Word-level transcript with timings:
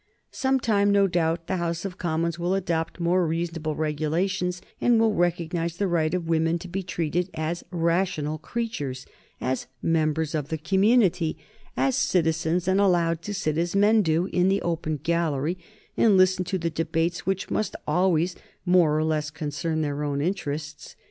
Some 0.31 0.59
time, 0.59 0.91
no 0.91 1.05
doubt, 1.05 1.45
the 1.45 1.57
House 1.57 1.85
of 1.85 1.99
Commons 1.99 2.39
will 2.39 2.55
adopt 2.55 2.99
more 2.99 3.27
reasonable 3.27 3.75
regulations, 3.75 4.59
and 4.81 4.99
will 4.99 5.13
recognize 5.13 5.77
the 5.77 5.87
right 5.87 6.11
of 6.15 6.27
women 6.27 6.57
to 6.57 6.67
be 6.67 6.81
treated 6.81 7.29
as 7.35 7.63
rational 7.69 8.39
creatures, 8.39 9.05
as 9.39 9.67
members 9.79 10.33
of 10.33 10.47
the 10.49 10.57
community, 10.57 11.37
as 11.77 11.95
citizens, 11.95 12.67
and 12.67 12.81
allowed 12.81 13.21
to 13.21 13.33
sit, 13.35 13.59
as 13.59 13.75
men 13.75 14.01
do, 14.01 14.25
in 14.33 14.51
an 14.51 14.59
open 14.63 14.97
gallery, 14.97 15.59
and 15.95 16.17
listen 16.17 16.43
to 16.45 16.57
the 16.57 16.71
debates 16.71 17.27
which 17.27 17.51
must 17.51 17.75
always 17.87 18.35
more 18.65 18.97
or 18.97 19.03
less 19.03 19.29
concern 19.29 19.81
their 19.81 20.01
own 20.03 20.19
interests. 20.19 20.95